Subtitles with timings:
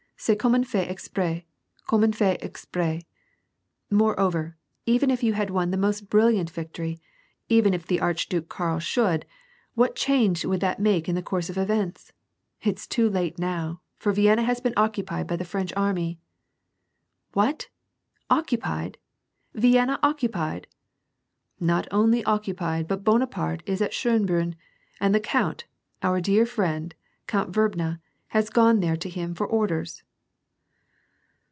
[0.23, 1.45] C'est comnie unfait exprtSy
[1.87, 3.01] comme un fait expres.
[3.89, 6.99] Moreover, even if you liad won the most brilliant victory,
[7.49, 9.25] even if the Archduke Karl should,
[9.73, 12.11] what change would that make in the course of events?
[12.61, 16.19] It's too late now, for Vienna has been occupied by the French army."
[17.31, 17.69] *^ What!
[18.29, 18.99] occupied,
[19.55, 20.67] Vienna occupied!"
[21.73, 24.53] Not only occupied, but Bonaparte is at Schonbriinn,
[24.99, 25.65] and the count,
[25.99, 26.93] pur dear friend,
[27.25, 30.03] Count Vrbna, has gone there to him for orders."